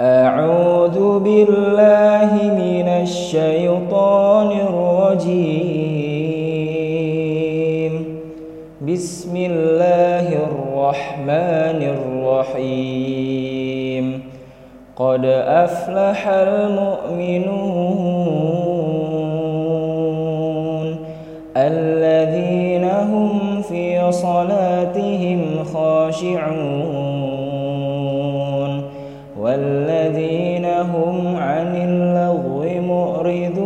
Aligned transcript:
أعوذ 0.00 1.18
بالله 1.18 2.30
من 2.54 2.88
الشيطان 2.88 4.50
الرجيم. 4.50 5.88
بسم 8.86 9.36
الله 9.36 10.26
الرحمن 10.46 11.82
الرحيم. 12.46 14.22
قد 14.96 15.24
أفلح 15.64 16.28
المؤمنون 16.28 17.48
الذين 21.56 22.84
هم 22.84 23.62
في 23.62 24.12
صلاتهم 24.12 25.64
خاشعون. 25.74 27.77
والذين 29.48 30.64
هم 30.64 31.36
عن 31.36 31.76
اللغو 31.76 32.64
معرضون 32.80 33.58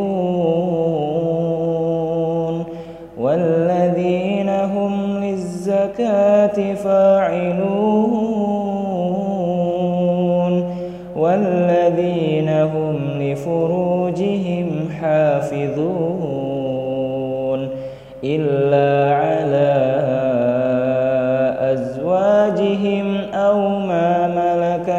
والذين 3.18 4.48
هم 4.48 5.24
للزكاة 5.24 6.74
فاعلون 6.74 7.72
والذين 11.16 12.48
هم 12.48 12.96
لفروجهم 13.20 14.88
حافظون 15.00 16.42
إلا 18.24 19.14
على 19.14 20.21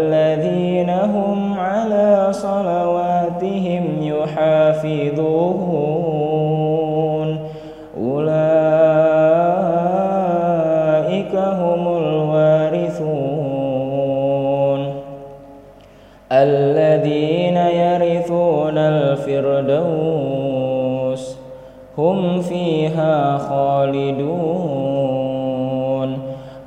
والذين 0.00 0.90
هم 0.90 1.58
على 1.58 2.28
صلواتهم 2.30 3.84
يحافظون. 4.02 5.20
أولئك 8.00 8.34
هم 11.34 11.96
الوارثون. 11.96 13.20
الذين 16.32 17.56
يرثون 17.56 18.78
الفردوس 18.78 20.16
هم 21.98 22.40
فيها 22.40 23.38
خالدون. 23.38 25.39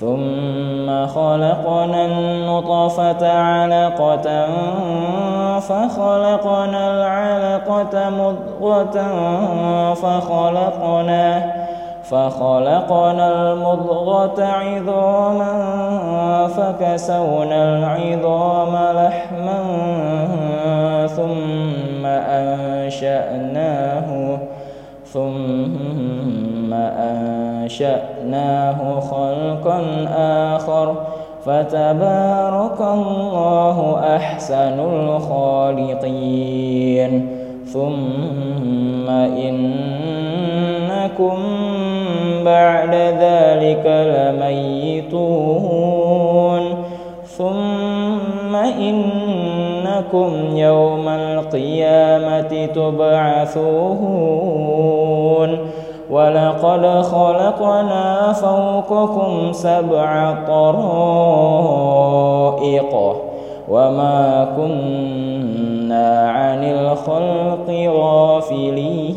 ثم 0.00 1.06
خلقنا 1.06 2.06
النطفة 2.06 3.32
علقة 3.40 4.46
فخلقنا 5.60 6.90
العلقة 6.90 8.10
مضغة 8.10 8.96
فخلقنا 9.94 11.52
فخلقنا 12.04 13.52
المضغة 13.52 14.44
عظاما 14.44 15.52
فكسونا 16.46 17.78
العظام 17.78 18.89
ثم 25.12 26.72
أنشأناه 27.72 28.78
خلقا 29.00 29.80
آخر 30.56 30.94
فتبارك 31.44 32.80
الله 32.80 34.00
أحسن 34.16 34.80
الخالقين 34.80 36.30
ثم 37.66 39.10
إنكم 39.10 39.70
بعد 42.44 42.94
ذلك 42.94 43.86
لميتون 43.86 45.50
ثم 47.38 48.56
إنكم 50.00 50.56
يوم 50.56 51.08
القيامة 51.08 52.66
تبعثون 52.66 53.60
ولقد 56.10 57.02
خلقنا 57.02 58.32
فوقكم 58.32 59.52
سبع 59.52 60.34
طرائق 60.46 60.76
وما 63.68 64.48
كنا 64.56 66.30
عن 66.30 66.64
الخلق 66.64 67.70
غافلين 67.94 69.09